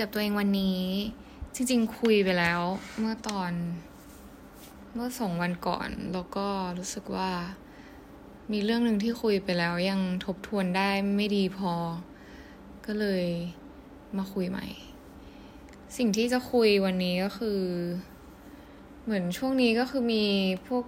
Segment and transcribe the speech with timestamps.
[0.00, 0.80] กับตัวเองวันนี้
[1.54, 2.60] จริง ๆ คุยไปแล้ว
[2.98, 3.52] เมื่อตอน
[4.94, 6.46] เมื่อสองวันก่อน แล้วก็
[6.78, 7.30] รู้สึกว่า
[8.52, 11.72] มีเรื่องหนึ่งที่คุยไปแล้ว ยังทบทวนได้ไม่ดีพอ
[12.86, 13.24] ก็เลย
[14.16, 14.66] มาคุยใหม่
[15.96, 17.60] สิ่งที่จะคุยวันนี้ก็คือ
[19.04, 20.24] เหมือนช่วงนี้ก็คือมี
[20.66, 20.84] พวก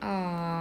[0.00, 0.14] เอ่
[0.58, 0.60] อ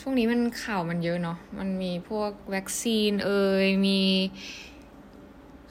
[0.00, 4.00] ช่วงนี้มันข่าวมันเยอะเนาะ มันมีพวกวัคซีนเอ่ย มี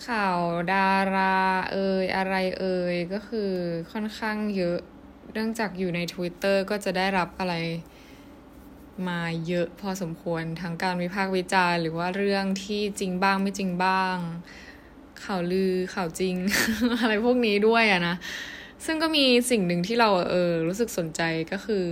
[0.08, 0.40] ข่าว
[0.74, 1.36] ดารา
[1.72, 3.52] เอ่ยอะไรเอ่ยก็คือ
[3.92, 4.80] ค่อนข้างเยอะ
[5.34, 7.56] เนื่องจากอยู่ใน Twitter ก็จะได้รับอะไร
[9.08, 14.18] มาเยอะพอสมควรทั้งการวิพากษ์วิจารณ์หรือว่าเรื่องที่จริงบ้างไม่จริงบ้าง
[15.24, 16.36] ข่าวลือข่าวจริง
[17.02, 18.16] อะไรพวกนี้ด้วยอะนะ
[18.86, 21.88] ซึ่งก็มีสิ่งหนึ่งที่เราเออรู้สึกสนใจก็คือ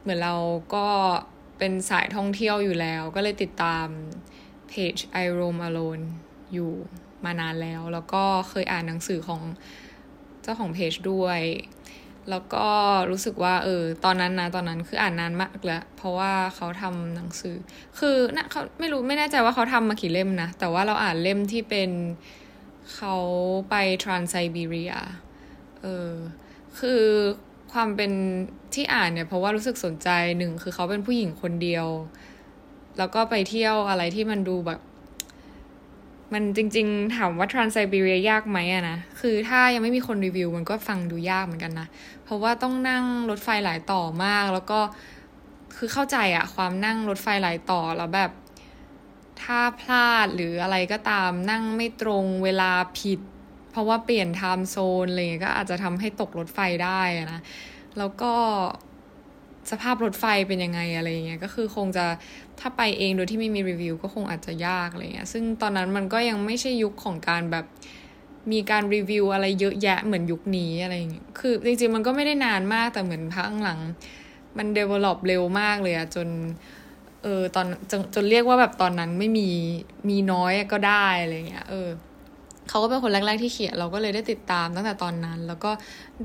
[0.00, 0.34] เหมือนเรา
[0.74, 0.88] ก็
[1.58, 3.86] เป็นสายท่องเที่ยวอยู่แล้ว ก็เลยติดตาม
[4.68, 6.04] เพจ I Roam Alone
[6.54, 6.72] อยู่
[7.24, 9.42] มานานแล้ว แล้วก็เคยอ่านหนังสือของ
[10.42, 11.40] เจ้าของเพจด้วย
[12.30, 12.66] แล้วก็
[13.10, 17.56] รู้สึกว่าเออตอนนั้นนะตอนนั้นคืออ่านนานมากแล้วเพราะว่าเขาทำหนังสือ
[17.98, 21.90] คือนะเขาไม่รู้ไม่แน่ใจว่าเขาทำมากี่เล่มนะ แต่ว่าเราอ่านเล่มที่เป็น
[22.94, 23.14] เขา
[23.70, 24.92] ไปทรานไซบีเรีย
[25.80, 26.10] เออ
[26.78, 27.02] คือ
[27.72, 28.12] ความเป็น
[28.74, 31.86] ที่อ่านเนี่ยเพราะว่ารู้สึกสนใจหนึ่งคือเขาเป็นผู้หญิงคนเดียว
[32.98, 34.80] แล้วก็ไปเที่ยวอะไรที่มันดูแบบ
[36.32, 41.88] มันจริง ๆ ถามว่าทรานไซบีเรียยากไหมอะนะ คือถ้ายังไม่มีคนรีวิวมันก็ฟังดูยากเหมือนกันนะ
[42.24, 44.80] เพราะว่าต้องนั่งรถไฟหลายต่อมาก แล้วก็
[45.76, 48.30] คือเข้าใจอะความนั่งรถไฟหลายต่อแล้วแบบ
[49.42, 53.20] ถ้าพลาดหรืออะไรก็ตามนั่งไม่ตรงเวลาผิด
[53.70, 57.40] เพราะว่าเปลี่ยนไทม์โซนอะไรเงี้ยก็อาจจะทำให้ตกรถไฟได้นะ
[57.98, 58.34] แล้วก็
[59.70, 62.04] สภาพรถไฟเป็นยังไงอะไรเงี้ยก็คือคงจะ
[62.60, 67.64] ถ้าไปเองโดยที่ไม่มีรีวิวก็คงอาจจะยากอะไรเงี้ยซึ่งตอนนั้นมันก็ยังไม่ใช่ยุคของการแบบ
[68.52, 73.80] มีการรีวิวอะไรเยอะแยะเหมือนยุคนี้อะไรเงี้ยคือจริงๆมันก็ไม่ได้นานมากแต่เหมือนพักหลัง
[74.58, 76.28] มัน develop เร็วมากเลยอะจน
[77.22, 79.48] เออตอนจนจนเรียกว่าแบบตอนนั้นไม่มี
[80.08, 81.88] มีน้อยก็ได้อะไรเงี้ยเออ
[82.68, 85.70] เขาก็เป็นคนแรก ๆ ที่เขียนเราก็เลยได้ติดตามตั้งแต่ตอนนั้น แล้วก็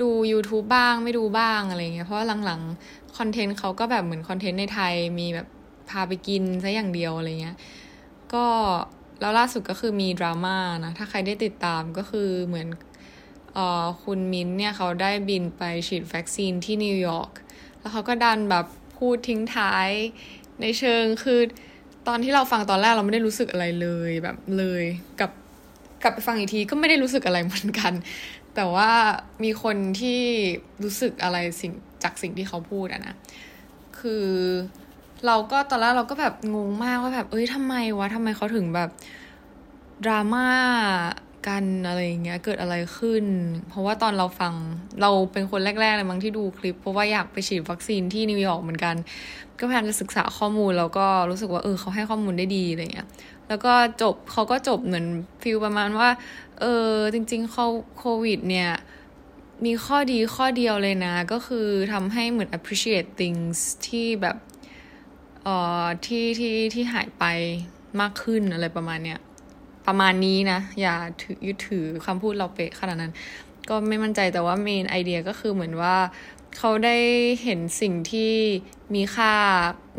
[0.02, 5.47] ดู YouTube บ้างไม่ดูบ้างอะไรเงี้ยเพราะว่าหลังๆ คอนเทนต์เขาก็แบบเหมือนคอนเทนต์ในไทยมีแบบ
[5.89, 7.57] พาไปกินซะอย่างเดียวอะไรเงี้ย
[8.33, 8.45] ก็
[9.22, 12.67] แล้วล่าสุดก็คือมีดราม่านะ ถ้าใครได้ติดตามก็คือเหมือน
[13.53, 17.31] เอ่อคุณมิ้นเนี่ยเขาได้บินไปฉีดวัคซีนที่นิวยอร์ก
[17.79, 18.66] แล้วเขาก็ดันแบบ
[18.97, 19.89] พูดทิ้งท้าย
[20.61, 21.39] ในเชิงคือ
[22.07, 24.84] ตอนที่เราฟังตอนแรกเราไม่ได้รู้สึกอะไรเลยแบบเลย
[25.19, 25.31] กับ
[26.03, 27.94] กลับไปฟังอีกทีก็ไม่ได้รู้สึกอะไรเหมือนกัน
[28.55, 28.91] แต่ว่า
[29.44, 30.22] มีคนที่
[30.84, 31.73] รู้สึกอะไรสิ่ง
[32.03, 33.16] จากสิ่งที่เขาพูดอะนะ
[34.00, 34.28] คือ
[35.25, 38.90] เราก็ตอนแรกเราก็แบบงงมากว่าแบบ เอ้ยทำไมวะทำไมเขาถึงแบบ
[40.06, 40.47] ดราม่า
[41.47, 43.25] กันอะไรอย่างเงี้ยเกิดอะไรขึ้น
[43.69, 44.53] เพราะว่าตอนเราฟัง
[45.02, 48.96] เราเป็นคนแรกๆเลยมั้งที่ดูคลิป เพราะว่าอยากไปฉีดวัคซีนที่นิวยอร์กเหมือนกัน
[49.59, 53.08] ก็พยายามจะศึกษาข้อมูลแล้วก็รู้สึกว่าเออเขาให้ข้อมูลได้ดีอะไรเงี้ย
[53.47, 55.06] แล้วก็จบเขาก็จบเหมือน
[55.41, 56.09] ฟิลประมาณว่า
[56.59, 58.69] เออจริง ๆเขาโควิดเนี่ย
[59.66, 63.57] มีข้อดีข้อเดียวเลยนะ ก็คือทำให้เหมือน appreciate things
[63.88, 64.38] ที่แบบ
[65.44, 67.25] เอ่อที่ที่ที่หายไป
[68.01, 69.19] มากขึ้นอะไรประมาณเนี้ย
[69.88, 73.13] ประมาณนี้นะ อย่าถือยึดถือคำพูดเราเป๊ะขนาดนั้น
[73.69, 75.96] ก็ไม่มั่นใจแต่ว่าเมนไอเดียก็คือเหมือนว่า
[76.57, 76.97] เขาได้
[77.44, 78.34] เห็นสิ่งที่
[78.96, 79.34] มีค่า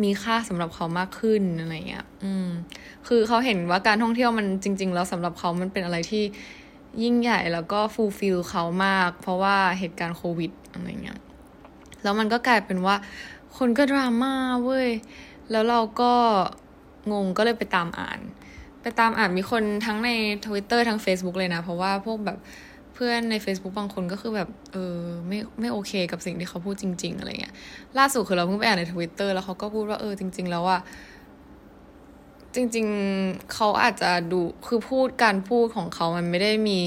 [0.02, 2.48] มีค่าสำหรับเขามากขึ้นอะไรเงี้ย อืม
[3.08, 6.24] คือเขาเห็นว่าการท่องเที่ยวมันจริง ๆ แล้วสำหรับเขามันเป็นอะไรที่
[7.02, 11.20] ยิ่งใหญ่แล้วก็ fulfill เขามาก เพราะว่าเหตุการณ์โควิดอะไรเงี้ย
[12.02, 12.96] แล้วมันก็กลายเป็นว่า
[13.58, 14.34] คนก็ดราม่า
[14.64, 14.88] เว้ย
[15.50, 16.12] แล้วเราก็
[17.12, 18.20] งงก็เลยไปตามอ่าน
[18.82, 20.10] ไปตามอ่านมีคนทั้งใน
[20.46, 22.38] Twitter ทั้ง Facebook เลยนะ เพราะว่าพวกแบบ
[22.94, 24.98] เพื่อนใน Facebook บางคนก็คือแบบ เออ
[25.28, 27.54] ไม่ไม่โอเคกับสิ่งที่เขาพูดจริง ๆ อะไรเงี้ย
[27.98, 30.80] ล่าสุดคือเราเพิ่งไปอ่านใน Twitter แล้วเขาก็พูดว่าเออจริง ๆ แล้วอะ
[32.54, 36.80] จริงๆเขาอาจจะดูคือพูดการพูดของเขามันไม่ได้มี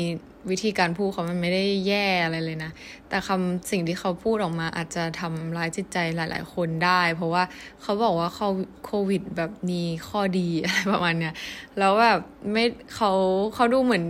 [0.52, 2.72] วิธีการพูดเขามันไม่ได้แย่อะไรเลยนะ
[3.10, 7.44] แต่คำสิ่งที่เขาพูดออกมาอาจจะทำร้ายจิตใจหลาย ๆ คนได้ เพราะว่า
[7.82, 8.48] เขาบอกว่าเขา
[8.86, 11.34] โควิดแบบมีข้อดีอะไรประมาณเนี้ย
[11.80, 12.20] แล้วแบบ
[12.52, 12.64] ไม่
[12.96, 13.12] เขา
[13.56, 14.06] เขาดูเหมือน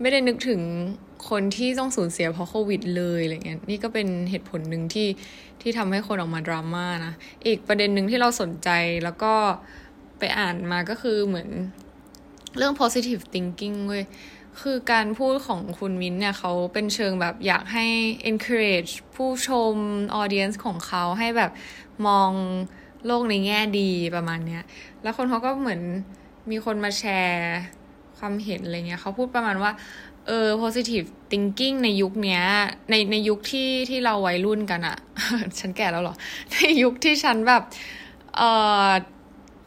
[0.00, 0.60] ไม่ได้นึกถึง
[1.30, 5.08] คนที่ต้องสูญเสียเพราะโควิดเลยอะไรเงี้ย นี่ก็เป็นเหตุผลหนึ่งที่
[5.60, 7.12] ที่ทำให้คนออกมาดราม่านะ
[7.46, 8.68] อีกประเด็นหนึ่งที่เราสนใจ
[9.04, 9.34] แล้วก็
[10.22, 11.48] ไปอ่านมาก็คือเหมือน
[12.56, 14.04] เรื่อง positive thinking เว้ย
[14.62, 17.86] คือการพูดของคุณมิ้นเนี่ยเขาเป็นเชิงแบบอยากให้
[18.30, 19.74] encourage ผู้ชม
[20.20, 21.50] audience ของเขาให้แบบ
[22.06, 22.30] มอง
[23.06, 24.62] โลกในแง่ดีประมาณเนี้ย
[25.02, 25.80] แล้วคนเขาก็เหมือน
[26.50, 27.54] มีคนมาแชร์
[28.18, 29.72] ความเห็นอะไรเงี้ยเขาพูดประมาณว่า
[30.26, 32.42] เออ positive thinking ในยุคเนี้ย
[32.90, 34.96] ในในยุคที่ที่เราวัยรุ่นกันอะ
[35.58, 36.14] ฉันแก่แล้วหรอ
[36.52, 37.62] ในยุคที่ฉันแบบ
[38.36, 38.42] เอ
[38.86, 38.90] อ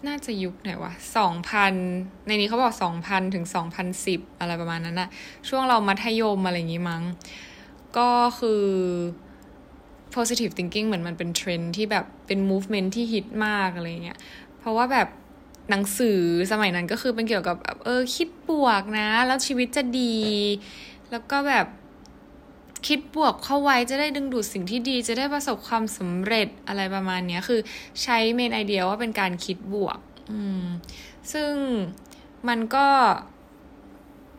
[0.08, 1.74] น่าจะยุคไหนวะสองพัน
[2.28, 5.10] ในนี้เขาบอกสองพันถึงสองพันสิบอะไรประมาณนั้นอะ
[5.50, 7.04] ช่วงเรามัธยมอะไรอย่างงี้มั้ง
[7.98, 8.10] ก็
[8.40, 8.64] คือ
[10.16, 14.18] positive thinking เหมือนมันเป็นเทรนที่แบบเป็น movement ที่ฮิตมากอะไรเงี้ย
[14.60, 15.08] เพราะว่าแบบ
[15.70, 16.20] หนังสือ
[16.52, 20.18] สมัยนั้นก็คือเป็นเกี่ยวกับเออคิดบวกนะ แล้วชีวิตจะดี
[21.12, 21.66] แล้วก็แบบ
[22.88, 27.60] คิดบวกเข้าไว้จะได้ดึงดูดสิ่งที่ดี จะได้ประสบความสำเร็จอะไรประมาณนี้คือ
[28.04, 30.00] ใช้เมนไอเดียว่าเป็นการคิดบวก
[30.32, 30.66] อืม
[31.34, 31.52] ซึ่ง
[32.48, 32.88] มันก็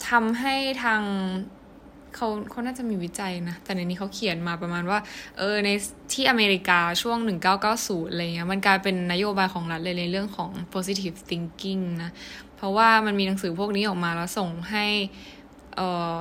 [0.09, 1.03] ทำให้ทาง
[2.15, 4.99] เขาเขาน่าจะมีวิจัยนะ แต่ในนี้เขาเขียนมาประมาณว่า
[5.39, 5.69] เออ ใน
[6.13, 7.19] ที่อเมริกาช่วง
[7.65, 12.11] 1990 อะไรเงี้ย มันกลายเป็นนโยบายของรัฐเลยในเรื่องของ positive thinking นะ
[12.57, 14.87] เพราะว่ามันมีหนังสือพวกนี้ออกมาแล้วส่งให้
[15.77, 15.89] เอ่
[16.19, 16.21] อ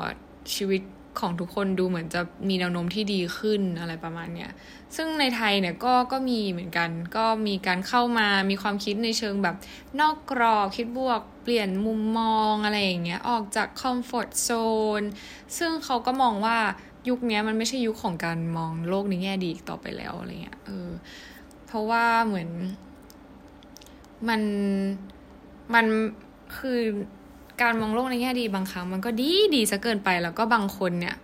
[0.56, 0.82] ชีวิต
[1.20, 4.52] ของทุกคนดูเหมือนจะมีแนวโน้มที่ดีขึ้นอะไรประมาณเนี้ย
[4.96, 9.56] ซึ่งในไทยเนี่ยก็ก็มีเหมือนกัน ก็มีการเข้ามามีความคิดในเชิงแบบ
[10.00, 14.50] นอกกรอบคิดบวกเปลี่ยนมุมมองอะไรอย่างเงี้ยออกจากคอมฟอร์ทโซ
[15.00, 15.02] น
[15.58, 16.58] ซึ่งเขาก็มองว่า
[17.10, 20.90] ยุคนี้มันไม่ใช่ยุคของการมองโลกในแง่ดีต่อไปแล้วอะไรเงี้ยเออ
[21.68, 22.50] เพราะว่าเหมือน
[24.28, 24.42] มัน
[25.74, 25.86] มัน
[26.58, 26.80] คือ
[27.62, 31.16] การมองโลกในแง่ดีบางครั้งมันก็ดีดีซะเกินไปแล้วก็บางคนเนี่ย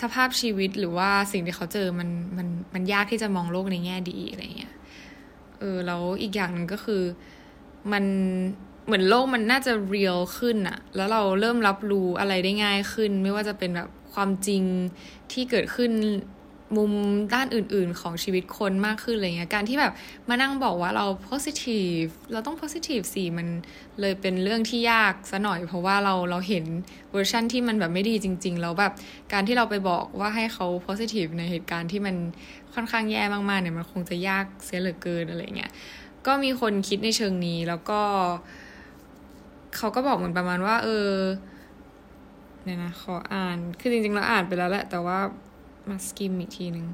[0.00, 4.74] สภาพชีวิตหรือว่าสิ่งที่เขาเจอมันมันมันยากที่จะมองโลกในแง่ดีอะไรเงี้ย
[5.58, 7.02] เออแล้วอีกอย่างหนึ่งก็คือ
[7.92, 8.04] มัน
[8.86, 14.62] เหมือนโลกมันน่าจะ real ขึ้นอะแล้วเราเริ่มรับรู้อะไรได้ง่ายขึ้น ไม่ว่าจะเป็นแบบความจริง
[15.32, 15.90] ที่เกิดขึ้น
[16.76, 16.92] มุม
[17.34, 19.92] ด้านอื่นๆของชีวิตคนมากขึ้นอะไรเงี้ยการที่แบบ
[20.28, 23.46] มานั่งบอกว่าเรา positive เราต้อง positive สิมัน
[24.00, 26.64] เลยเป็นเรื่องที่ยากซะหน่อย เพราะว่าเราเราเห็น
[27.12, 28.92] เวอร์ชั่นที่มันแบบไม่ดีจริง ๆ แล้วแบบ
[29.32, 32.16] การที่เราไปบอกว่าให้เขา positive ในเหตุการณ์ที่มัน
[32.74, 35.72] ค่อนข้างแย่มากๆเนี่ยมันคงจะยากเสียเหลือเกินอะไรเงี้ย
[36.26, 38.00] ก็มีคนคิดในเชิงนี้แล้วก็
[39.76, 41.10] เขาก็บอกเหมือนประมาณว่า เออ
[42.64, 45.18] เนี่ยนะขออ่าน คือจริงๆ แล้วอ่านไปแล้วแหละ แต่ว่า
[45.90, 46.86] มาสกิมอีกทีหนึ่ง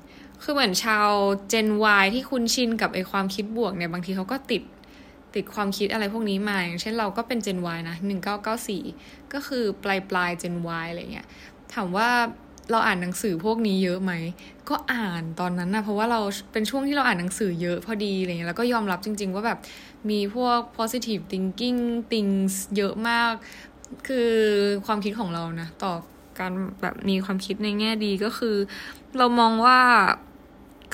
[0.43, 1.09] คือเหมือนชาว
[1.53, 1.69] Gen
[2.03, 4.63] Y ที่คุ้นชินกับไอความคิดบวกเนี่ยบางทีเขาก็ติด
[5.35, 7.97] ติดความคิดอะไรพวกนี้มา อย่างเช่นเราก็เป็น Gen Y นะ
[8.61, 11.27] 1994 ก็คือปลายปลาย Gen Y อะไรเงี้ย
[11.75, 12.09] ถามว่า
[12.71, 14.13] เราอ่านหนังสือพวกนี้เยอะไหม
[14.69, 16.21] ก็อ่านตอนนั้นนะเพราะว่าเรา
[16.53, 19.59] เป็นช่วงที่เราอ่านหนังสือเยอะพอดีอะไรเงี้ย แล้วก็ยอมรับจริง ๆ ว่าแบบ
[20.11, 23.33] มีพวก positive thinking things เยอะมาก
[24.09, 24.33] คือ
[24.87, 25.93] ความคิดของเรานะต่อ
[26.41, 26.53] การ
[26.83, 28.57] แบบมีความคิดในแง่ดีก็คือ
[29.19, 29.79] เรามองว่า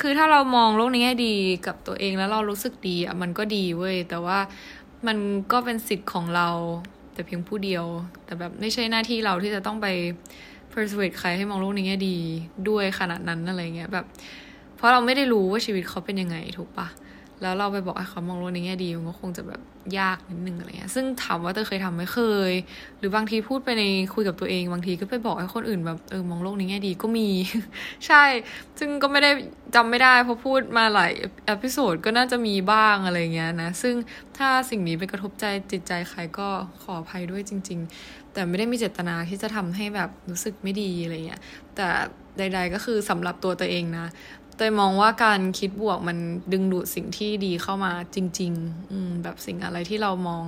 [0.00, 1.34] คือถ้าเรามองโลกในแง่ดี
[1.66, 4.38] กับตัวเองแล้วเรารู้สึกดีอะมันก็ดีเว้ยแต่ว่า
[5.06, 5.16] มัน
[5.52, 6.48] ก็เป็นสิทธิ์ของเรา
[7.12, 7.84] แต่เพียงผู้เดียว
[8.25, 9.87] แต่แบบไม่ใช่หน้าที่เราที่จะต้องไป
[10.72, 12.16] persuade ใครให้มองโลกในแง่ดี
[12.69, 14.04] ด้วยขนาดนั้นอะไรเงี้ยแบบ
[14.76, 16.87] เพราะเราไม่ได้รู้ว่าชีวิตเขาเป็นยังไงถูกปะ
[17.43, 19.61] แล้วเราไปบอกให้เขามองโลกในแง่ดีมันก็คงจะแบบ
[19.99, 22.53] ยากนิดนึงอะไรเงี้ยซึ่งถามว่าเตอเคยทำไหมเคย
[22.99, 23.85] หรือบางทีพูดไปใน
[24.15, 27.29] คุยกับตัวเอง บางทีก็ไปบอกให้คนอื่นแบบเออมองโลกในแง่ดีก็มี
[28.06, 28.25] ใช่
[28.78, 29.31] ซึ่งก็ไม่ได้
[29.75, 31.12] จำไม่ได้เพราะพูดมาหลาย
[31.50, 33.95] อพิโซดก็น่าจะมีบ้างอะไรเงี้ยนะซึ่ง
[34.38, 36.49] ถ้าสิ่งนี้ไปกระทบใจจิตใจใครก็
[36.83, 41.40] ขออภัยด้วยจริง ๆ แต่ไม่ได้มีเจตนาที่จะทำให้แบบรู้สึกไม่ดีอะไรเงี้ย
[41.76, 41.88] แต่
[42.38, 44.07] ใด ๆ ก็คือสำหรับตัวตัวเองนะ
[44.56, 46.18] เตยมองว่าการคิดบวกมัน
[46.52, 50.44] ดึงดูดสิ่งที่ดีเข้ามาจริง ๆ อืมแบบสิ่งอะไรที่เรามอง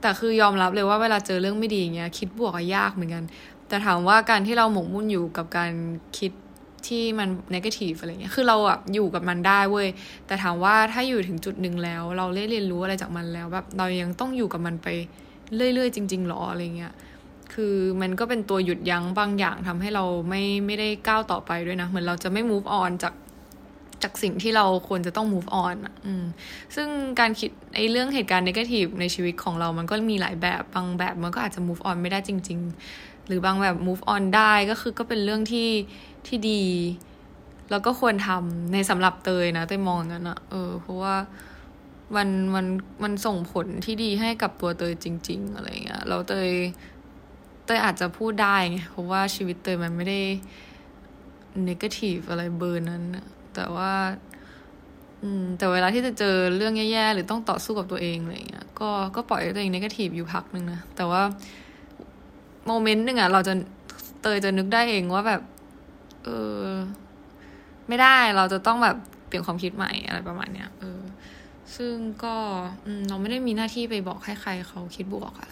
[0.00, 3.24] แต่คือยอมรับเลยว่าเวลาเจอเรื่องไม่ดีอย่างเงี้ยคิดบวกก็ยากเหมือนกัน
[3.68, 5.72] แต่ถามว่าการที่เราหมกมุ่นอยู่กับการ
[6.18, 6.32] คิด
[6.86, 9.88] ที่มันนกาทีฟอะไรเงี้ย คือเราอะอยู่กับมันได้เว้ย
[10.26, 14.88] แต่ถามว่าถ้าอยู่ถึงจุดหนึ่งแล้ว เราเรียนรู้อะไรจากมันแล้วแบบเรายังต้องอยู่กับมันไป
[15.56, 16.92] เรื่อยๆ จริงๆหรออะไรเงี้ย
[17.54, 23.12] คือมันก็เป็นตัวหยุดยั้งบางอย่างทำให้เราไม่ไม่ได้ก้าวต่อไปด้วยนะ เหมือนเราจะไม่ move on จาก
[24.02, 25.94] จากสิ่งที่เราควรจะต้อง move on อะ
[26.76, 26.88] ซึ่ง
[27.20, 32.58] การคิดไอ้เรื่องเหตุการณ์ negative ในชีวิตของเรามันก็มีหลายแบบ บางแบบมันก็อาจจะ move on ไม่ได้จริง
[32.92, 35.70] ๆ หรือบางแบบ move on ได้ก็คือก็เป็นเรื่องที่
[36.26, 36.62] ที่ดี
[37.70, 41.16] แล้วก็ควรทำในสำหรับเตยนะเตยมองงั้นอะเออ เพราะว่า
[42.16, 42.66] มันมัน
[43.02, 46.50] มันส่งผลที่ดีให้กับตัวเตยจริง ๆ อะไรเงี้ยเราเตย
[47.64, 50.20] เตยอาจจะพูดได้ไงเพราะว่าชีวิตเตยมันไม่ได้
[51.68, 53.26] negative อะไรเบอร์นั้นนะ
[53.56, 53.92] แต่ว่า
[55.22, 61.22] อืม แต่เวลาที่จะเจอเรื่องแย่ๆ หรือต้องต่อสู้กับตัวเองอะไรเงี้ย ก็ ก็ปล่อยตัวเองในกาทีฟอยู่พักนึงนะ แต่ว่า
[62.66, 63.54] โมเมนต์หนึ่งอะเราจะ
[64.22, 65.42] เตยจะนึกได้เองว่าแบบ
[66.24, 66.28] เอ
[66.60, 66.66] อ
[67.88, 68.96] ไม่ได้ เราจะต้องแบบ
[69.26, 71.00] เปลี่ยนความคิดใหม่อะไรประมาณเนี้ย เออ
[71.76, 71.94] ซึ่ง
[72.24, 72.34] ก็
[73.08, 75.50] เราไม่ได้มีหน้าที่ไปบอกให้ใครเขาคิดบวกอะ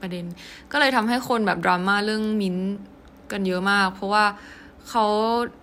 [0.00, 0.24] ประเด็น
[0.72, 2.56] ก็เลยทำให้คนแบบดราม่าเรื่องมิ้น
[3.32, 4.24] กันเยอะมาก เพราะว่า
[4.88, 5.04] เขา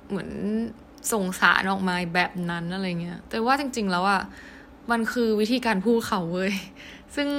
[0.09, 0.29] เหมือน
[1.11, 4.21] ส่งสารออกมาแบบนั้นอะไรเงี้ย แต่ว่าจริง ๆ แล้วอะ
[4.91, 6.53] มันคือวิธีการพูดเขาเว้ย
[7.15, 7.29] ซึ่ง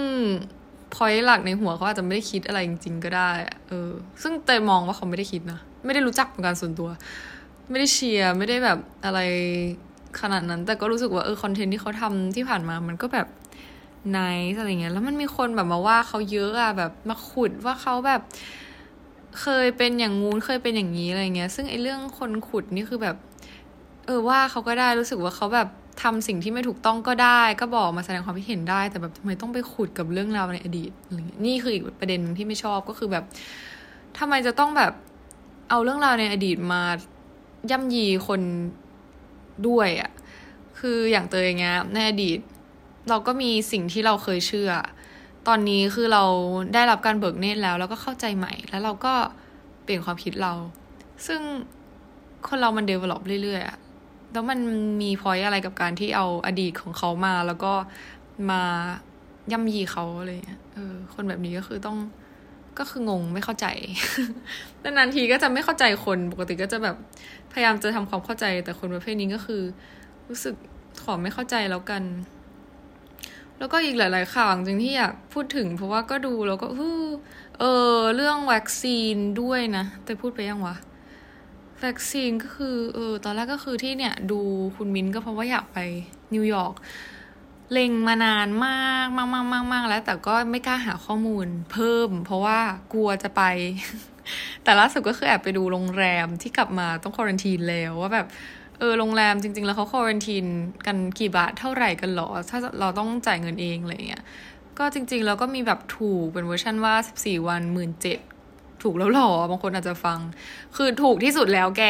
[0.94, 3.30] พอยหลักในหัวเขาอาจจะไม่ได้คิดอะไรจริง ๆ ก็ได้
[3.68, 3.90] เออ
[4.22, 6.88] ซึ่งเตยมองว่าเขาไม่ได้คิดนะ ไม่ได้รู้จักเป็นการส่วนตัว
[7.70, 9.20] ไม่ได้เชียร์ไม่ได้แบบอะไร
[10.20, 13.26] ขนาดนั้น แต่ก็รู้สึกว่าเออคอนเทนต์ที่เขาทำที่ผ่านมา มันก็แบบ
[14.10, 14.18] ไน
[14.50, 18.20] ท์อะไรเงี้ย แล้วมันมีคนแบบมาว่าเขาเยอะอะแบบมาขุดว่าเขาแบบ
[19.40, 23.16] เคยเป็นอย่างงู้นเคยเป็นอย่างนี้อะไรเงี้ย ซึ่งไอ้เรื่องคนขุดนี่คือแบบ
[24.08, 25.68] เออว่าเขาก็ได้รู้สึกว่าเขาแบบ
[26.02, 30.90] ทำสิ่งที่ไม่ถูกต้องก็ได้ ก็บอกมาแสดงความคิดเห็นได้ แต่แบบทำไมต้องไปขุดกับเรื่องราวในอดีต
[31.44, 33.24] นี่คืออีกประเด็นที่ไม่ชอบก็คือแบบ
[34.18, 34.92] ทำไมจะต้องแบบ
[35.70, 36.82] เอาเรื่องราวในอดีตมา
[37.70, 38.40] ย่ำยีคน
[39.68, 40.10] ด้วยอะ่ะ
[40.78, 42.38] คืออย่างเตยอย่างเงี้ยในอดีต
[43.08, 44.70] เราก็มีสิ่งที่เราเคยเชื่อ
[45.48, 46.24] ตอนนี้คือเรา
[46.74, 49.14] ได้รับการเบิกเนตรแล้ว แล้วก็เข้าใจใหม่ แล้วเราก็
[49.82, 50.52] เปลี่ยนความคิดเรา
[51.26, 51.40] ซึ่ง
[52.48, 53.78] คนเรามันเดเวล็อปเรื่อยๆอะ
[54.32, 54.58] แล้วมัน
[55.02, 57.72] มีพอยอะไรกับการที่เอาอดีตของเขามา แล้วก็
[58.50, 58.62] มา
[59.52, 61.98] ย่ำยีเขาอะไรเงี้ยเออ คนแบบนี้ก็คือต้อง
[62.78, 63.66] ก็คืองงไม่เข้าใจ
[64.96, 66.96] นานทีก็จะไม่เข้าใจคนปกติก็จะแบบ
[67.52, 69.62] พยายามจะทำความเข้าใจ แต่คนประเภทนี้ก็คือ
[70.28, 70.54] รู้สึก
[71.02, 72.02] ขอไม่เข้าใจแล้วกัน
[73.58, 76.66] แล้วก็อีกหลาย ๆ ข่าวจริงที่อยากพูดถึง เพราะว่าก็ดูแล้วก็
[77.58, 80.76] เออเรื่องวัคซีนด้วยนะแต่พูดไปยังวะ
[81.84, 84.40] วัคซีนก็คือเออตอนแรกก็คือที่เนี่ยดู
[84.76, 85.78] คุณมิ้นก็เพราะว่าอยากไป
[86.34, 86.74] นิวยอร์ก
[87.72, 92.58] เล็งมานานมากมากมากมากมากแล้วแต่ก็ไม่กล้าหาข้อมูลเพิ่ม เพราะว่า
[92.92, 93.42] กลัวจะไป
[94.62, 98.26] แต่ล่าสุดก็คือแอบไปดูโรงแรมที่กลับมาต้องควอรันทีนแล้วว่าแบบ
[98.78, 100.44] เออโรงแรมจริง ๆ แล้วเขาควอรันทีน
[100.86, 104.24] กันกี่บาทเท่าไหร่กันหรอ ถ้าเราต้องจ่ายเงินเองอะไรเงี้ย
[104.78, 108.20] ก็จริงๆ แล้วก็มีแบบถูกเป็นเวอร์ชันว่า 14 วันหมื่นเจ็ด
[108.82, 110.18] ถูกแล้วหรอบางคนอาจจะฟัง
[110.76, 111.84] คือถูกที่สุดแล้วแก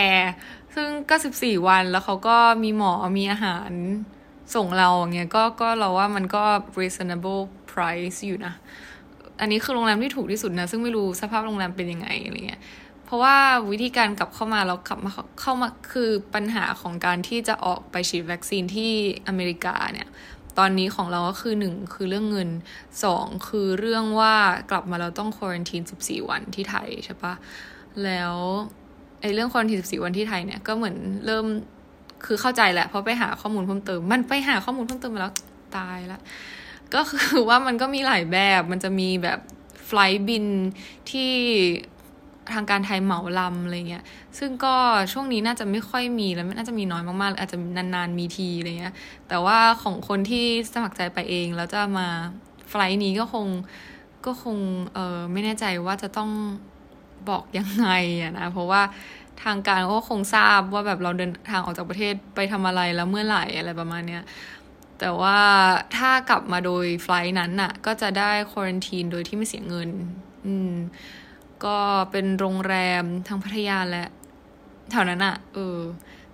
[0.74, 3.70] ซึ่งก็สิบสี่วันแล้วเขาก็มีหมอมีอาหาร
[4.54, 6.42] ส่งเราอย่างเงี้ยก็ก็เราว่ามันก็
[6.80, 8.54] reasonable price อยู่นะ
[9.40, 12.60] อันนี้คือโรงแรมที่ถูกที่สุดนะ ซึ่งไม่รู้สภาพโรงแรมเป็นยังไงอะไรเงี้ย
[13.04, 13.36] เพราะว่า
[13.70, 18.92] วิธีการกลับเข้ามาเรากลับมาเข้ามาคือปัญหาของการที่จะออกไปฉีดวัคซีนที่
[19.28, 20.08] อเมริกาเนี่ย
[20.58, 22.48] ตอนนี้ของเราก็คือหนึ่งคือเรื่องเงิน
[23.04, 24.34] สองคือเรื่องว่า
[24.70, 27.34] กลับมาเราต้องควอรันทีนสิบสี่วันที่ไทยใช่ปะ
[28.04, 28.34] แล้ว
[29.20, 30.96] ไอ้เรื่องควอรันทีนสิบสี่วันที่ไทยเนี่ยก็เหมือน
[31.26, 31.44] เริ่ม
[32.26, 35.34] คือเข้าใจแหละเพราะไปหาข้อมูลเพิ่มเติม มันไปหาข้อมูลเพิ่มเติมมาแล้ว
[35.76, 36.20] ตายละ
[36.94, 39.40] ก็คือว่ามันก็มีหลายแบบมันจะมีแบบ
[39.86, 40.46] ไฟล์บิน
[41.10, 41.32] ที่
[42.52, 44.04] ทางการไทยเหมาลำอะไรเงี้ย
[44.38, 44.74] ซึ่งก็
[45.12, 48.94] ช่วงนี้น่าจะไม่ค่อยมีแล้วน่าจะมีน้อยมากๆอาจจะนานๆมีทีอะไรเงี้ย
[49.28, 52.08] แต่ว่าของคนที่สมัครใจไปเองแล้วจะมา
[52.70, 53.46] ไฟล์นี้ก็คง
[54.26, 54.56] ก็คง
[54.94, 56.30] เออไม่แน่ใจว่าจะต้อง
[57.28, 57.88] บอกยังไง
[58.22, 58.82] อะนะ เพราะว่า
[59.44, 64.22] ทางการก็คงทราบว่าแบบเราเดินทางออกจากประเทศไปทำอะไรแล้วเมื่อไหร่อะไรประมาณเนี้ย
[65.00, 65.38] แต่ว่า
[65.96, 69.90] ถ้ากลับมาโดยไฟล์นั้นน่ะ ก็จะได้ควอนทีนโดยที่ไม่เสียเงิน
[70.46, 70.74] อืม
[71.64, 71.76] ก็
[72.10, 74.06] เป็นโรงแรมทางพัทยาและ
[74.90, 75.78] แถวนั้นอะเออ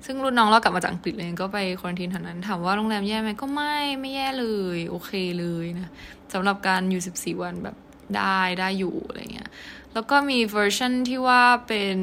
[0.05, 5.91] ซึ่งรุ่นน้องเรากลับมาจากอังกฤษเลยก็ไปควอนตินแถวนั้นถามว่าโรงแรมแย่ไหมก็ไม่ไม่แย่เลย โอเคเลยนะ
[6.33, 7.77] สำหรับการอยู่สิบสี่วันแบบ
[8.17, 9.51] ได้ได้อยู่อะไรเงี้ย
[9.93, 11.99] แล้วก็มีเวอร์ชันที่ว่าเป็น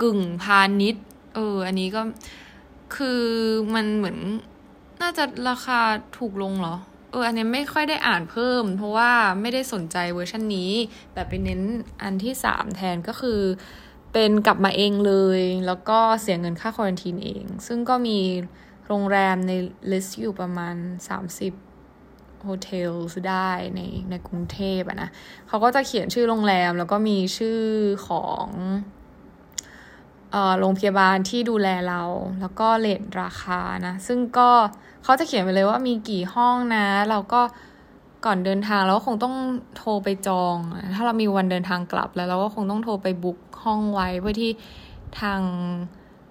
[0.00, 2.02] กึ่งพาณิชย์ เออ อันนี้ก็
[2.96, 3.22] คือ
[3.74, 4.18] มันเหมือน
[5.00, 5.80] น่าจะราคา
[6.18, 6.76] ถูกลงเหรอ
[7.10, 9.10] เอออันนี้ไม่ค่อยได้อ่านเพิ่ม เพราะว่า
[9.40, 10.72] ไม่ได้สนใจเวอร์ชันนี้
[11.12, 11.60] แต่ไปเน้น
[12.02, 13.40] อันที่สามแทนก็คือ
[14.12, 18.18] เป็นกลับมาเองเลย แล้วก็เสียเงินค่า quarantine เอง ซึ่งก็มี
[18.86, 19.52] โรงแรมใน
[19.90, 20.76] list อยู่ประมาณ
[21.58, 22.92] 30 hotel
[23.28, 25.10] ได้ในในกรุงเทพอะนะ
[25.48, 27.60] เขาก็จะเขียนชื่อโรงแรมแล้วก็มีชื่อ
[28.08, 28.46] ของ
[30.58, 32.02] โรงพยาบาลที่ดูแลเรา
[32.40, 34.50] แล้วก็เลทราคานะ ซึ่งก็
[35.04, 37.40] เขาจะเขียนไปเลยว่ามีกี่ห้องนะ เราก็
[38.26, 39.34] ก่อนเดินทางเราก็คงต้อง
[39.76, 40.56] โทรไปจอง
[40.94, 44.50] ถ้าเรามีวันเดินทางกลับแล้วเราก็คงต้องโทรไปบุ๊กห้องไว้เพื่อที่
[45.20, 45.40] ทาง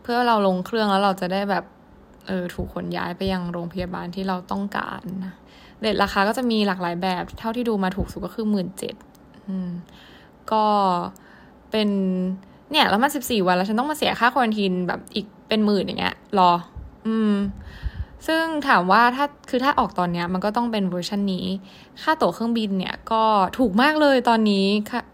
[0.02, 1.66] เพื่อเราลงเครื่องแล้วเราจะได้แบบ
[2.28, 5.34] เออถูกขนย้ายไปยังโรงพยาบาลที่เราต้องการนะ
[5.82, 8.96] เรทราคาก็จะมีหลากหลายแบบ เท่าที่ดูมาถูกสุดก็คือหมื่นเจ็ด
[10.52, 10.66] ก็
[11.72, 11.90] เป็น
[12.72, 16.52] เนี่ยแล้วมาสิบสี่วันแล้วฉันต้องมาเสียค่าควอนทีนแบบอีกเป็นหมื่นอย่างเงี้ยรอ
[17.08, 17.36] อืม
[18.28, 21.46] ซึ่งถามว่าถ้าคือถ้าออกตอนเนี้ย มันก็ต้องเป็นเวอร์ชันนี้
[22.02, 23.24] ค่าตั๋วเครื่องบินเนี่ยก็
[23.58, 24.66] ถูกมากเลยตอนนี้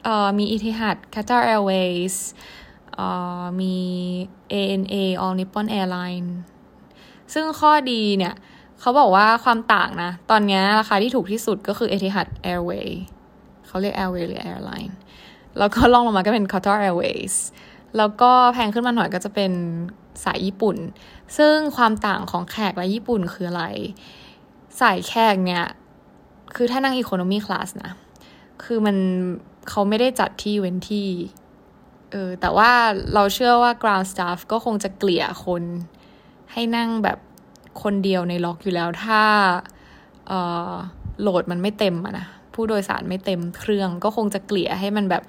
[0.04, 2.16] เอ่อมี Etihad Qatar Airways
[2.94, 3.08] เอ่
[3.42, 3.76] อมี
[4.54, 6.28] ANA All Nippon Airline
[7.34, 8.34] ซึ่งข้อดีเนี่ย
[8.80, 12.98] เขาบอกว่าความต่างนะ ตอนนี้ราคาที่ถูกที่สุดก็คือ Etihad Airways
[13.68, 14.94] เขาเรียก Airway หรือ Airline
[15.58, 17.36] แล้วก็ล่องลงมาก็เป็น Qatar Airways
[17.98, 19.52] แล้วก็แพงขึ้นมาหน่อยก็จะเป็น
[20.24, 20.78] สายญี่ปุ่น
[21.38, 23.64] ซึ่งความต่างของแขกและญี่ปุ่นคืออะไร
[24.82, 25.66] สายแขกเนี่ย
[26.56, 27.92] คือถ้านั่งอีโคโนมีคลาสนะ
[28.64, 28.98] คือมัน
[29.70, 31.08] เขาไม่ได้จัดที่เว้นที่
[32.12, 32.72] เออ แต่ว่า
[33.14, 35.64] เราเชื่อว่า ground staff ก็คงจะเกลี่ยคน
[36.52, 37.18] ให้นั่งแบบ
[37.82, 39.22] คนเดียวในล็อกอยู่แล้วถ้า
[40.28, 40.32] เอ
[40.72, 40.74] อ
[41.22, 45.24] โหลดมันไม่เต็มอะนะ ผู้โดยสารไม่เต็มเครื่อง ก็คงจะเกลี่ยให้มันแบบ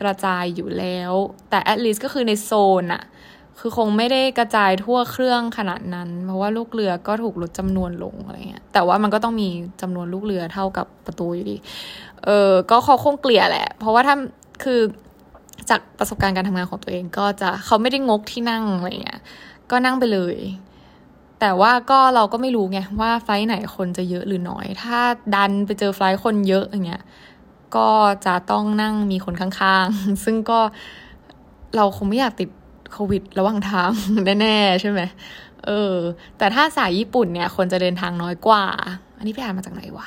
[0.00, 1.12] กระจายอยู่แล้ว
[1.50, 2.50] แต่ at least ก็คือในโซ
[2.82, 3.02] นอะ
[3.58, 9.48] คือคงไม่ได้กระจายทั่วเครื่องขนาดนั้น เพราะว่าลูกเรือก็ถูกลดจำนวนลงอะไรเงี้ยแต่ว่ามันก็ต้องมี
[9.82, 11.56] จำนวนลูกเรือเท่ากับประตูอยู่ดี
[12.24, 14.16] เออก็เขาคงเกลี่ยแหละ เพราะว่าถ้า
[14.64, 14.80] คือ
[15.70, 19.20] จากประสบการณ์การทำงานของตัวเองก็จะเขาไม่ได้งกที่นั่งอะไรเงี้ย
[19.70, 20.36] ก็นั่งไปเลย
[21.40, 24.98] แต่ว่าก็เราก็ไม่รู้ไงว่าไฟไหนคนจะเยอะหรือน้อย ถ้า
[25.34, 27.02] ดันไปเจอไฟคนเยอะอย่างเงี้ย
[27.76, 27.88] ก็
[28.26, 30.60] จะต้องนั่งมีคนข้างๆ ซึ่งก็
[31.76, 32.48] เราคงไม่อยากติด
[32.92, 33.90] โควิดระหว่างทาง
[34.40, 35.00] แน่ๆใช่ไหม
[35.66, 35.94] เออ
[36.38, 38.64] แต่ถ้าสายญี่ปุ่นเนี่ย คนจะเดินทางน้อยกว่า
[39.18, 40.06] อันนี้ไปอ่านมาจากไหนวะ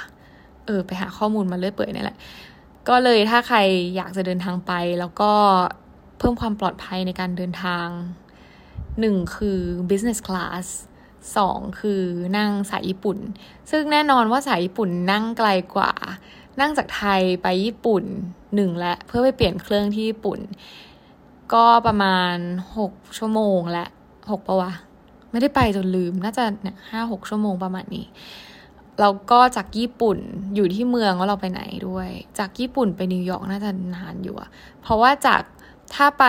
[0.65, 2.17] เออ ไปหาข้อมูลมาเรื่อยเปื่อยนี่แหละ
[2.89, 3.57] ก็เลยถ้าใคร
[3.96, 5.31] อยากจะเดินทางไป แล้วก็
[6.17, 7.88] เพิ่มความปลอดภัยในการเดินทาง
[9.00, 10.65] หนึ่งคือ business class
[11.36, 12.01] สองคือ
[12.38, 13.17] นั่งสายญี่ปุ่น
[13.72, 15.91] ซึ่งแน่นอนว่าสายญี่ปุ่นนั่งไกลกว่า
[16.60, 18.03] นั่งจากไทยไปญี่ปุ่น
[18.55, 20.39] หนึ่งและเพื่อไปเปลี่ยนเครื่องที่ญี่ปุ่น
[21.53, 22.36] ก็ประมาณ
[22.77, 23.86] หกชั่วโมงและ
[24.31, 24.72] หกปะวะ
[25.31, 28.05] ไม่ได้ไปจนลืม น่าจะเนี่ยห้าหกชั่วโมงประมาณนี้
[29.01, 30.17] แล้วก็จากญี่ปุ่น
[30.55, 34.50] อยู่ที่เมืองว่าเราไปไหนด้วย จากญี่ปุ่นไปนิวยอร์กน่าจะนานอยู่อะ
[34.81, 35.41] เพราะว่าจาก
[35.93, 36.24] ถ้าไป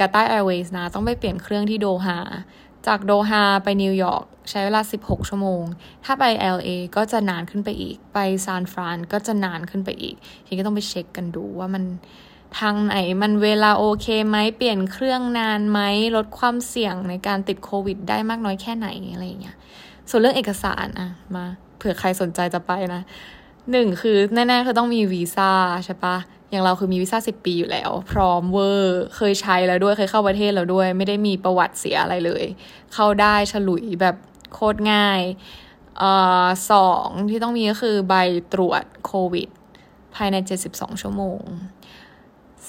[0.00, 2.18] Qatar Airways นะ ต้องไปเปลี่ยนเครื่องที่โดฮา
[2.86, 5.62] จากโดฮาไปนิวยอร์ก ใช้เวลา 16 ชั่วโมง
[6.04, 6.24] ถ้าไป
[6.56, 11.84] LA ก็จะนานขึ้นไปอีก ไปซานฟรานก็จะนานขึ้นไปอีก ทีนี้ก็ต้องไปเช็คกันดูว่ามัน
[12.58, 15.80] ทางไหนมันเวลาโอเคไหมเปลี่ยนเครื่องนานไหม
[16.16, 19.56] ลดความเสี่ยงในการติดโควิด ได้มากน้อยแค่ไหนอะไรอย่างเงี้ย
[20.10, 21.44] ส่วนเรื่องเอกสารอะมา
[21.76, 23.02] เผื่อใครสนใจจะไปนะ
[23.70, 25.50] หนึ่งคือแน่ๆคือต้องมีวีซ่า
[25.84, 26.16] ใช่ปะ
[26.50, 32.44] อย่างเราคือมีวีซ่าสิบปีอยู่แล้ว พร้อมเวอร์เคยใช้แล้วด้วยเคยเข้าประเทศแล้วด้วย ไม่ได้มีประวัติเสียอะไรเลย
[32.94, 34.16] เข้าได้ฉลุยแบบ
[34.52, 35.22] โคตรง่าย
[36.02, 36.04] อ
[36.44, 38.14] อสองที่ต้องมีก็คือใบ
[38.52, 39.48] ตรวจโควิด
[40.14, 40.36] ภายใน
[40.70, 41.40] 72 ชั่วโมง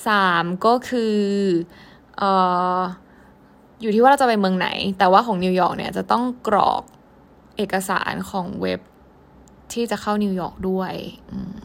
[0.08, 1.18] สามก็คือ
[2.22, 2.24] อ
[2.80, 2.80] อ
[3.82, 6.84] อยู่ที่ว่าเราจะไปเมืองไหน แต่ว่าของนิวยอร์กเนี่ยจะต้องกรอก
[7.58, 8.80] เอกสารของเว็บ
[9.74, 10.94] ที่จะเข้านิวยอร์กด้วย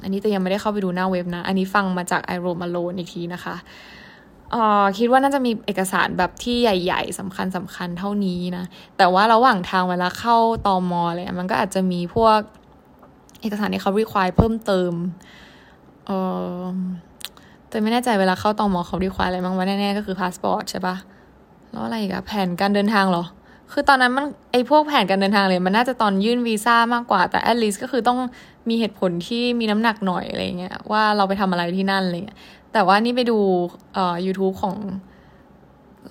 [0.03, 3.57] อันนี้แต่ยังไม่ได้เข้าไปดูหน้าเว็บนะ อันนี้ฟังมาจาก I Roam Alone อีกทีนะคะ
[4.55, 8.65] ออคิดว่าน่าจะมีเอกสารแบบที่ใหญ่ ๆสำคัญสำคัญเท่านี้นะ
[8.97, 12.39] แต่ว่าระหว่างทางเวลาเข้าตอมอเลยมันก็อาจจะมีพวก
[13.41, 14.93] เอกสารที่เขา require เพิ่มเติม
[16.07, 16.11] เอ
[16.61, 16.63] อ
[17.69, 20.97] แต่ไม่แน่ใจเวลาเข้าตอมอเขาดีควายอะไรบ้างว่าแน่ๆก็คือพาสปอร์ตใช่ปะ
[21.71, 23.25] แล้วอะไรอีกอะแผนการเดินทางเหรอ
[23.73, 28.19] คือตอนนั้นมันไอพวกแผนการเดินทางเลย มันน่าจะตอนยื่นวีซ่ามากกว่า แต่ at least ก็คือต้อง
[28.69, 32.39] มีเหตุผลที่มีน้ำหนักหน่อยอะไรเงี้ยว่าเราไปทำอะไรที่นั่นอะไรเงี้ย
[32.75, 33.39] แต่ว่านี่ไปดู
[33.95, 34.77] เอ่อ YouTube ของ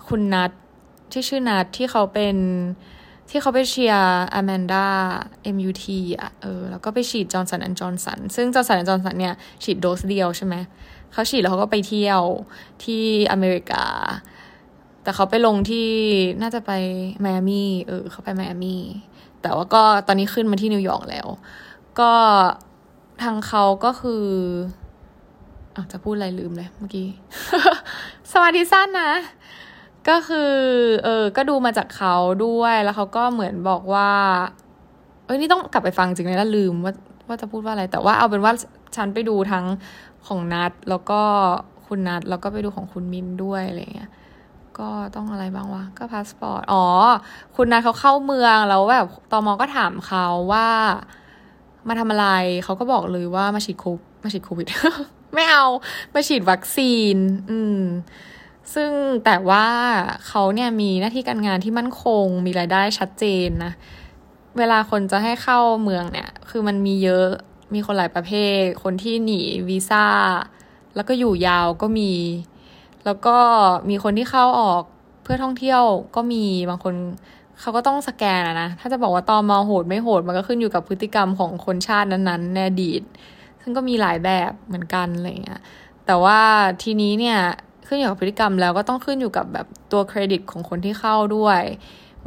[0.07, 0.51] คุณนัท
[1.11, 2.35] ที่ชื่อนัทที่เขาเป็น
[3.29, 4.87] ที่เขาไปเชียร์อแมนดา
[5.55, 5.85] MUT
[6.19, 10.55] อะเออแล้วก็ไปฉีด Johnson & Johnson ซึ่ง Johnson & Johnson เนี่ยฉีดโดสเดียวใช่ไหม
[11.11, 12.21] เขาฉีดแล้วเขาก็ไปเที่ยว
[12.83, 13.85] ที่อเมริกา
[15.03, 15.87] แต่เขาไปลงที่
[16.41, 16.71] น่าจะไป
[17.21, 18.81] ไมอามี่เออเขาไปไมอามี่
[19.41, 21.27] แต่ว่าก็ตอนนี้ขึ้นมาที่นิวยอร์กแล้ว
[21.99, 22.11] ก็
[23.23, 24.25] ทางเขาก็คือ
[25.75, 27.07] อาจะพูดอะไรลืมเลยเมื่อกี้
[28.31, 29.11] สมาธิสั้นนะ
[30.09, 30.53] ก็คือ
[31.03, 34.09] เออก็ดูมาจากเขาด้วยแล้วเขาก็เหมือนบอกว่า
[35.25, 36.93] เอ้ยนี่ต้องกลับไปฟังจริงเลยนะลืมว่า
[37.27, 38.53] ว่าจะพูดว่าอะไรแต่ว่าเอาเป็นว่า
[38.95, 39.65] ฉันไปดูทั้ง
[40.27, 41.21] ของนัทแล้วก็
[41.87, 44.11] คุณนัทแล้วก็ไปดูของคุณมินด้วยอะไรเงี้ย
[44.79, 46.85] ก็ต้องอะไรบ้างวะ ก็พาสปอร์ต อ๋อ
[47.55, 50.67] คุณนัทเขาเข้าเมืองแล้วแบบตอมอก็ถามเขาว่า
[51.87, 52.27] มาทำอะไร
[52.63, 53.85] เขาก็บอกเลยว่ามาฉีดโค
[54.23, 54.67] มาฉีดโควิด
[55.33, 55.65] ไม่เอา
[56.13, 57.15] มาฉีดวัคซีน
[57.49, 57.81] อืม
[58.73, 58.91] ซึ่ง
[59.25, 59.65] แต่ว่า
[60.27, 63.73] เขาเนี่ยมีหน้าที่การงานที่มั่นคง มีรายได้ชัดเจนนะ
[64.57, 67.29] เวลาคนจะให้เข้าเมืองเนี่ย คือมันมีเยอะ
[67.73, 70.05] มีคนหลายประเภท คนที่หนีวีซ่า
[70.95, 72.11] แล้วก็อยู่ยาวก็มี
[73.05, 73.37] แล้วก็
[73.89, 74.83] มีคนที่เข้าออก
[75.23, 75.81] เพื่อท่องเที่ยว
[76.15, 76.93] ก็มีบางคน
[77.59, 83.01] เขาก็ต้องสแกนนะ ถ้าจะบอกว่าตอมอโหดไม่โหด มันก็ขึ้นอยู่กับพฤติกรรมของคนชาตินั้นๆในอดีต
[83.63, 85.61] ซึ่งก็มีหลายแบบเหมือนกันอะไรเงี้ย
[86.05, 86.39] แต่ว่า
[86.83, 87.39] ทีนี้เนี่ย
[87.87, 91.61] ขึ้นอยู่กับพฤติกรรมแล้วก็ต้องขึ้นอยู่กับแบบตัวเครดิตของคนที่เข้าด้วย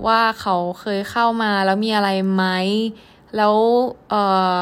[0.07, 2.44] ว่าเขาเคยเข้ามาแล้วมีอะไรไหม
[3.37, 3.55] แล้ว
[4.11, 4.22] เอ่
[4.59, 4.61] อ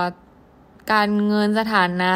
[0.92, 2.14] การเงินสถานะ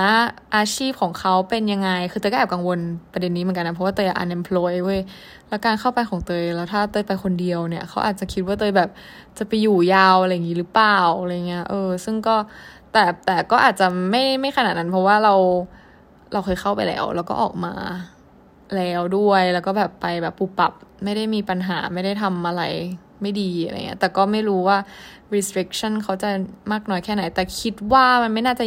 [0.57, 2.79] อาชีพของเขาเป็นยังไง คือเตยก็แอบกังวล
[3.13, 5.01] ประเด็นนี้เหมือนกันนะ เพราะว่าเตย unemployed เว้ย
[5.49, 8.91] แล้วการเข้าไปของเตย แล้วถ้าเตยไปคนเดียวเนี่ย เขาอาจจะคิดว่าเตยแบบ
[9.39, 12.37] จะไปอยู่ยาวอะไรอย่างนี้หรือเปล่าอะไรเงี้ย เออ ซึ่งก็
[12.93, 15.35] แต่แต่ก็อาจจะไม่ไม่ขนาดนั้น เพราะว่าเรา
[16.33, 17.75] เราเคยเข้าไปแล้ว แล้วก็ออกมา
[18.77, 20.73] แล้วด้วยแล้วก็แบบไปแบบปุบปับ
[21.05, 22.63] ไม่ได้มีปัญหาไม่ได้ทำอะไร
[23.23, 24.79] ไม่ดีอะไรเงี้ยแต่ก็ไม่รู้ว่า
[25.35, 26.31] restriction เขาจะ
[26.73, 28.65] มากน้อยแค่ไหน แต่คิดว่ามันไม่น่าจะ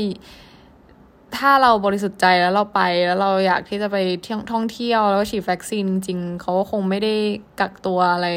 [1.37, 7.13] ถ้าเราบริสุทธิ์ใจแล้วเราไปแล้วเราอยากที่จะไปเที่ยวท่องเที่ยวแล้วฉีดวัคซีนจริงเขาก็คงไม่ได้
[7.59, 8.27] กักตัวอะไร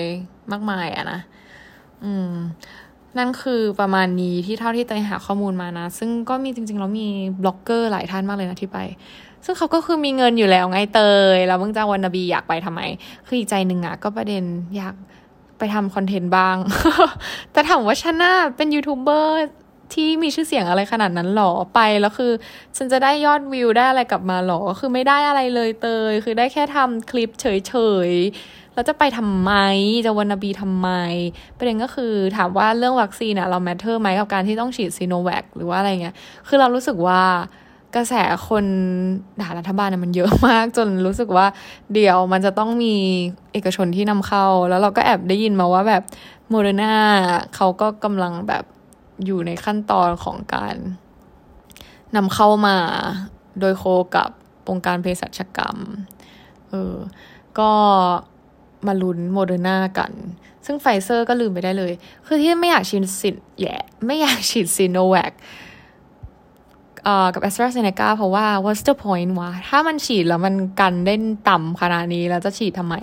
[0.53, 1.21] มากมายอะนะ
[2.05, 2.33] อืม
[3.19, 7.09] นั่นคือประมาณนี้ที่เท่าที่เตยหาข้อมูลมานะ ซึ่งก็มีจริงๆแล้วมี
[7.43, 8.79] บล็อกเกอร์หลายท่านมากเลยนะที่ไป
[9.45, 11.01] ซึ่งเขาก็คือมีเงินอยู่แล้วไงเต
[11.35, 12.81] ยแล้วมึงจะวันนบีอยากไปทำไม
[13.27, 14.45] คืออีกใจหนึ่งอะก็ประเด็น
[14.77, 14.95] อยาก
[15.59, 16.57] ไปทำคอนเทนต์บ้าง
[17.53, 19.37] แต่ถามว่าฉันน่ะเป็นยูทูบเบอร์
[19.95, 22.33] ที่มีชื่อเสียงอะไรขนาดนั้นหรอไปแล้วคือ
[22.77, 27.75] ฉันจะได้ยอดวิวได้อะไรกลับมาหรอ คือไม่ได้อะไรเลยเตย คือได้แค่ทำคลิปเฉ
[28.09, 29.53] ยๆ แล้วจะไปทำไม
[30.05, 30.89] จะ wannabe ทำไม
[31.59, 36.15] ประเด็นก็คือถามว่าเรื่องวัคซีนอะเรา matter ไหมกับการที่ต้องฉีดซีโนแวคหรือว่าอะไรเงี้ย
[36.49, 37.23] คือเรารู้สึกว่า
[37.97, 38.15] กระแส
[38.49, 38.65] คน
[39.41, 41.47] ด่ารัฐบาลเนี่ยมันเยอะมาก จนรู้สึกว่า
[41.95, 42.95] เดี๋ยวมันจะต้องมี
[43.53, 46.03] เอกชนที่นำเข้า แล้วเราก็แอบได้ยินมาว่าแบบ
[46.49, 46.95] โมเดอร์นา
[47.55, 48.65] เขาก็กำลังแบบ
[49.25, 50.77] อยู่ในขั้นตอนของการ
[52.17, 52.77] นำเข้ามา
[53.61, 53.85] โดยโค
[54.17, 54.31] กับ
[54.69, 55.77] องค์การเภสัชกรรม
[56.69, 56.95] เออ
[57.59, 57.71] ก็
[58.87, 60.13] มาลุ้นโมเดอร์นากัน
[60.67, 61.93] ซึ่งไฟเซอร์ก็ลืมไปได้เลย
[62.27, 65.33] คือที่ไม่อยากฉีดสิทธิ์แย่ไม่อยากฉีดซีโนแวค
[67.35, 71.15] กับ AstraZeneca เพราะว่า what's the point วะ ถ้ามันฉีดแล้วมันกันได้
[71.49, 72.95] ต่ำขนาดนี้แล้วจะฉีดทำไม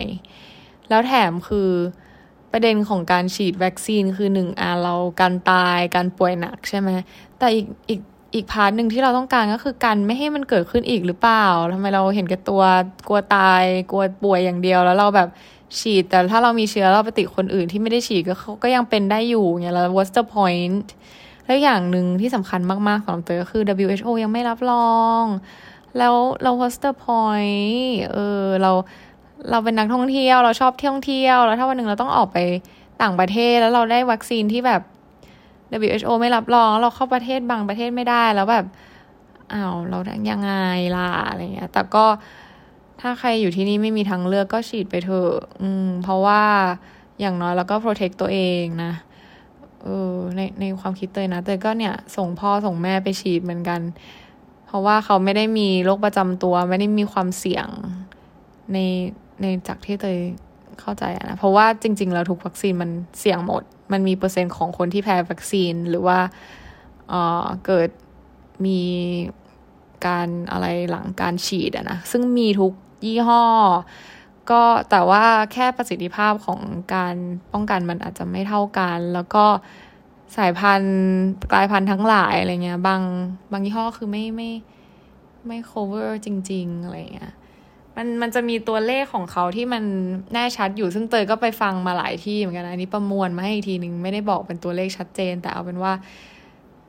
[0.89, 1.69] แล้วแถมคือ
[2.51, 6.89] ประเด็นของการฉีดวัคซีนคือหนึ่งอะลดการตายการป่วยหนักใช่ไหม
[7.39, 8.01] แต่อีกอีก
[8.35, 12.63] อีก part หนึ่งที่เราต้องการก็คือการไม่ให้มันเกิดขึ้นอีกหรือเปล่าทำไมเราเห็นแก่ตัว
[13.07, 15.29] กลัวตายกลัวป่วยอย่างเดียวแล้วเราแบบ
[15.79, 20.87] ฉีด แต่ถ้าเรามีเชื้อเราไปติดคนอื่นที่ไม่ได้ฉีดก็เขาก็ยังเป็นได้อยู่เนี่ยแล้ว what's the point
[21.45, 25.23] แล้วอย่างหนึ่งที่สำคัญมากๆสำหรับเตยก็คือ WHO ยังไม่รับรอง
[25.97, 28.71] แล้วเรา what's the point เออเรา
[29.49, 32.37] เราเป็นนักท่องเที่ยวเราชอบท่องเที่ยว แล้วถ้าวันหนึ่งเราต้องออกไป
[33.01, 34.81] ต่างประเทศแล้วเราได้วัคซีนที่แบบ
[35.81, 38.65] WHO ไม่รับรอง เราเข้าประเทศบางประเทศไม่ได้แล้วแบบ
[39.53, 39.97] อ้าวเรา
[40.31, 40.53] ยังไง
[40.95, 42.05] ล่ะอะไรเงี้ย แต่ก็
[43.01, 46.41] ถ้าใครอยู่ที่นี่ไม่มีทางเลือกก็ฉีดไปเถอะอืม เพราะว่า
[47.19, 48.93] อย่างน้อยเราก็โปรเทคตัวเองนะ
[49.83, 53.81] เออในในความคิดเตยนะเตยก็เนี่ย ส่งพ่อส่งแม่ไปฉีดเหมือนกัน
[54.65, 57.67] เพราะว่าเขาไม่ได้มีโรคประจำตัว ไม่ได้มีความเสี่ยง
[58.73, 58.77] ใน
[59.41, 60.17] ในจากที่เตย
[60.79, 66.19] เข้าใจนะ เพราะว่าจริง ๆ แล้วทุกวัคซีนมันเสี่ยงหมด มันมีเปอร์เซ็นต์ของคนที่แพ้วัคซีนหรือว่า
[67.09, 67.89] เออเกิด
[68.65, 68.81] มี
[70.05, 72.73] การอะไรหลังการฉีดอะนะ ซึ่งมีทุก
[73.05, 73.43] ยี่ห้อ
[74.51, 74.61] ก็
[74.91, 76.59] แต่ว่าแค่ประสิทธิภาพของ
[76.95, 77.15] การ
[77.53, 79.45] ป้องกันมันอาจจะไม่เท่ากัน แล้วก็
[80.37, 80.97] สายพันธุ์
[81.51, 83.01] กลายพันธุ์ทั้งหลายอะไรเงี้ย บาง
[83.51, 84.51] บางยี่ห้อคือไม่ไม่
[85.47, 87.33] ไม่ cover จริง ๆ อะไรเงี้ย
[87.95, 89.83] มันมันจะมีตัวเลขของเขาที่มัน
[90.33, 95.93] แน่ชัดอยู่ซึ่งเตยก็ไปฟังมาหลายที่เหมือนกันอันนี้ประมวลมาให้อีกทีหนึ่งไม่ได้บอกเป็นตัวเลขชัดเจน แต่เอาเป็นว่า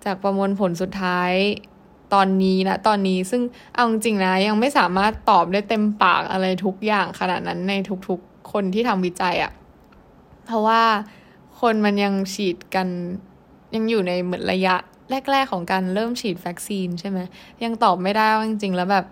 [0.05, 1.33] จากประมวลผลสุดท้าย
[2.14, 3.42] ตอนนี้นะตอนนี้ซึ่ง
[3.75, 7.75] เอาจริงนะยังไม่สามารถตอบได้เต็มปากอะไรทุกอย่างขนาดนั้นใน
[8.09, 9.53] ทุกๆคนที่ทำวิจัยอะ่ะ
[10.46, 10.83] เพราะว่า
[11.61, 12.88] คนมันยังฉีดกัน
[13.75, 14.77] ยังอยู่ในเหมือนระยะ
[15.31, 17.18] แรก ๆ ของการเริ่มฉีดวัคซีนใช่ไหม
[17.64, 19.05] ยังตอบไม่ได้ว่าจริงๆ แล้วแบบ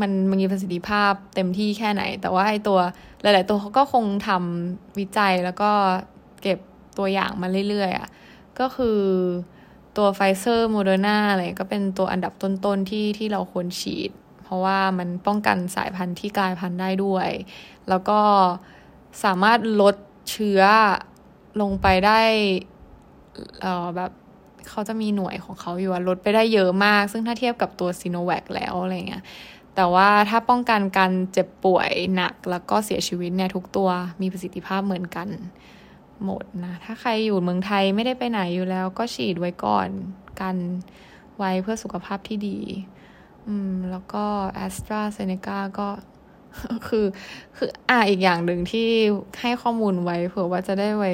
[0.00, 2.78] มันมันมีประสิทธิภาพเต็มที่แค่ไหน แต่ว่าไอ้ตัว
[3.22, 5.70] หลาย ๆ ตัวเขาก็คงทำวิจัยแล้วก็
[6.42, 6.58] เก็บ
[6.98, 8.08] ตัวอย่างมาเรื่อยๆอะ
[8.60, 8.98] ก็คือ
[9.98, 14.10] ตัวไฟเซอร์โมเดอร์นาอะไรก็เป็นตัวอันดับต้นๆที่ที่เราควรฉีด
[14.44, 17.30] เพราะว่ามันป้องกันสายพันธุ์ที่กลายพันธุ์ได้ด้วย
[17.88, 18.20] แล้วก็
[19.24, 19.96] สามารถลด
[20.30, 20.62] เชื้อ
[21.60, 22.20] ลงไปได้
[23.60, 24.10] เออแบบ
[24.68, 29.24] เขาจะมีหน่วยของเขาอยู่ลดไปได้เยอะมาก ซึ่งถ้าเทียบกับตัวซีโนแวคแล้วอะไรเงี้ย
[29.74, 33.88] แต่ว่าถ้าป้องกันการเจ็บป่วยหนักแล้วก็เสียชีวิตเนี่ยทุกตัว
[34.20, 35.28] มีประสิทธิภาพเหมือนกัน
[36.24, 39.88] หมดนะ ถ้าใครอยู่เมืองไทยไม่ได้ไปไหนอยู่แล้ว ก็ฉีดไว้ก่อน
[40.40, 40.56] กัน
[41.38, 42.58] ไว้เพื่อสุขภาพที่ดี
[43.48, 45.88] อืม แล้วก็แอสตราเซเนกาก็
[46.88, 47.06] คือ
[47.56, 48.88] คืออ่าอีกอย่างหนึ่งที่
[49.40, 51.12] ให้ข้อมูลไว้เผื่อว่าจะได้ไว้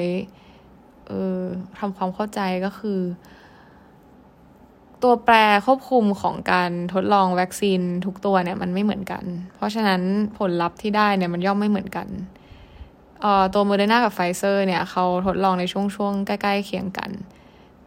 [1.07, 1.41] เออ
[1.79, 2.99] ทำความเข้าใจก็คือ
[5.03, 9.23] ตัวแปรควบคุมของการทดลองวัคซีนทุกตัวเนี่ย มันไม่เหมือนกัน
[9.55, 10.01] เพราะฉะนั้น
[10.37, 12.07] ผลลัพธ์ที่ได้เนี่ยมันย่อมไม่เหมือนกัน
[13.53, 17.11] ตัวโมเดอร์นากับไฟเซอร์เนี่ยเขาทดลองในช่วงช่วงใกล้ๆเคียงกัน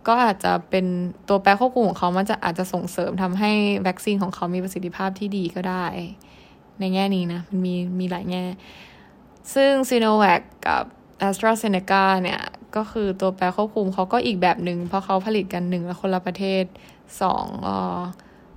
[0.07, 0.87] ก็อาจจะเป็น
[1.29, 3.53] ตัวแปรควบคุมของเขามันจะอาจจะส่งเสริมทำให้
[3.87, 5.87] วัคซีนของเขามีประสิทธิภาพที่ดีก็ได้
[6.81, 8.45] ในแง่นี้นะ มันมีมีหลายแง่
[9.55, 10.85] ซึ่งซีโนแวคกับ
[11.27, 12.41] a s t r a z เซ e c a เนี่ย
[12.77, 16.65] ก็คือตัวแปรควบคุมเขาก็อีกแบบหนึ่งเพราะเขาผลิตกันหนึ่งและคนละประเทศ
[17.23, 17.71] สองอ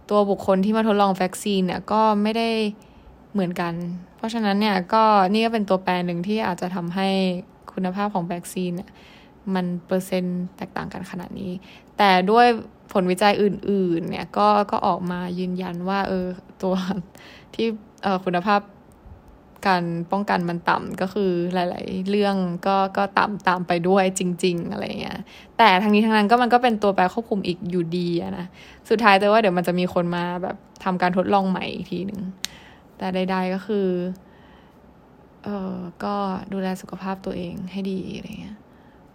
[0.10, 2.50] ตัวบุคคลที่มาทดลองวัคซีนเนี่ยก็ไม่ได้
[3.34, 3.74] เหมือนกัน
[4.18, 7.10] เพราะฉะนั้นเนี่ยก็นี่ก็เป็นตัวแปรหนึ่งที่อาจจะทำให้
[7.74, 8.72] คุณภาพของวัคซีน
[9.56, 11.52] มันเปอร์เซ็นต์แตกต่างกันขนาดนี้
[11.98, 12.48] แต่ด้วย
[12.92, 16.28] ผลวิจัยอื่น ๆ เนี่ยก็ก็ออกมายืนยันว่า เออ
[16.64, 16.76] ตัว
[17.56, 17.68] ที่
[18.04, 18.62] เออคุณภาพ
[19.68, 22.36] การป้องกันมันต่ำก็คือหลาย ๆ เรื่อง
[22.68, 25.20] ก็ก็ต่ำตามไปด้วยจริง ๆ อะไรเงี้ย
[25.58, 28.46] แต่ทั้งนี้ทั้งนั้นก็มันก็เป็นตัวแปรควบคุมอีกอยู่ดีนะ
[28.90, 32.22] สุดท้ายแต่ว่าเดี๋ยวมันจะมีคนมาแบบทำการทดลองใหม่อีกทีหนึ่ง
[33.02, 33.88] แต่ใด ๆก็คือ
[35.44, 36.16] เออก็
[36.54, 38.58] ดูแลสุขภาพตัวเองให้ดีอะไรเงี้ย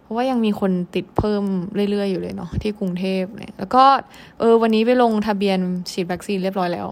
[0.01, 1.43] เพราะว่ายังมีคนติดเพิ่ม
[1.91, 3.83] เรื่อยๆอยู่เลยเนาะที่กรุงเทพเนี่ยแล้วก็
[4.39, 5.59] เออวันนี้ไปลงทะเบียน
[5.91, 6.87] ฉีดวัคซีนเรียบร้อยแล้ว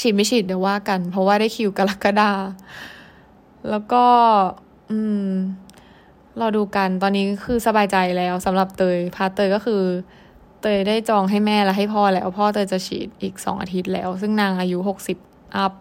[0.00, 2.32] ฉีดไม่ฉีดเดี๋ยวว่ากัน เพราะว่าได้คิวกรกฎา
[3.70, 4.04] แล้วก็
[4.90, 5.30] อืม
[6.40, 9.82] รอดูกันตอนนี้คือสบายใจแล้วสำหรับเตย พาเตยก็คือ
[10.60, 15.18] เตยได้จองให้แม่และให้พ่อแล้ว พ่อเตยจะฉีดอีกสองอาทิตย์แล้ว ซึ่งนางอายุหกสิบ
[15.56, 15.72] up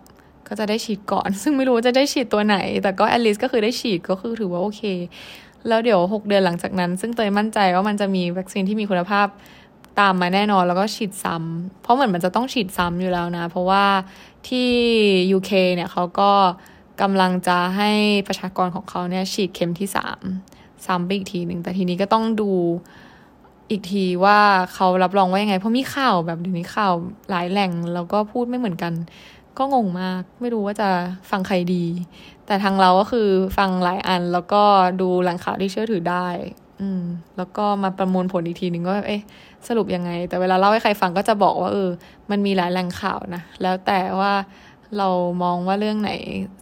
[0.48, 4.82] ก็จะได้ฉีดก่อน ซึ่งไม่รู้จะได้ฉีดตัวไหน แต่ก็ at least ก็คือได้ฉีดก็คือถือว่าโอเค
[5.68, 9.28] แล้วเดี๋ยวหกเดือนหลังจากนั้น ซึ่งเตยมั่นใจว่ามันจะมีวัคซีนที่มีคุณภาพ
[10.00, 13.84] ตามมาแน่นอนแล้วก็ฉีดซ้ำเพราะเหมือนมันจะต้องฉีดซ้ำอยู่แล้วนะ เพราะว่า
[14.48, 14.70] ที่
[15.38, 16.32] UK เนี่ยเขาก็
[17.02, 17.92] กำลังจะให้
[18.28, 20.20] ประชากรของเขาเนี่ยฉีดเข็มที่สาม
[20.86, 22.52] ซ้ำไปอีกทีหนึ่งแต่ทีนี้ก็ต้องดู
[23.70, 24.40] อีกทีว่า
[24.74, 26.94] เขารับรองว่ายังไง เพราะมีข่าวแบบเดี๋ยวนี้ข่าว
[27.30, 28.94] หลายแหล่งแล้วก็พูดไม่เหมือนกัน
[29.58, 30.90] ก็งงมาก ไม่รู้ว่าจะ
[31.32, 31.86] ฟังใครดี
[32.46, 34.62] แต่ทางเราก็คือฟังหลายอันแล้วก็
[35.02, 36.28] ดูแหล่งข่าวที่เชื่อถือได้
[36.82, 37.04] อืม
[37.38, 39.22] แล้วก็มาประมวลผลอีกทีหนึ่งว่าเอ๊ะ
[39.68, 41.90] สรุปยังไง แต่เวลาเล่าให้ใครฟังก็จะบอกว่าเออ
[42.32, 44.34] มันมีหลายแหล่งข่าวนะแล้วแต่ว่า
[44.98, 45.10] เรา
[45.44, 46.12] มองว่าเรื่องไหน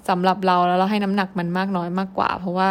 [0.10, 2.68] สำหรับเราแล้วเราให้น้ำหนักมันมากน้อยมากกว่า เพราะว่า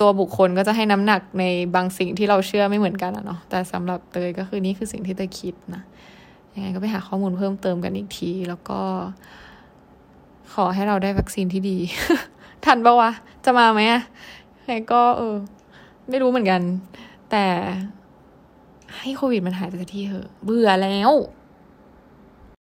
[0.00, 5.82] ตัวบุคคลก็จะให้น้ำหนักในบางสิ่งที่เราเชื่อไม่เหมือนกันอะเนาะแต่สำหรับเตยก็คือนี่คือสิ่งที่เตยคิดนะ
[6.54, 8.80] ยังไงก็ไปหาข้อมูลเพิ่มเติมกันอีกที แล้วก็
[10.52, 11.78] ขอให้เราได้วัคซีนที่ดี
[12.64, 13.10] ทันปะวะ
[13.44, 14.02] จะมาไหมอะ
[14.62, 15.36] ใครก็ เออ
[16.08, 16.62] ไม่รู้เหมือนกัน
[17.30, 17.46] แต่
[18.98, 21.10] ให้โควิดมันหายไปสักทีเถอะ เบื่อแล้ว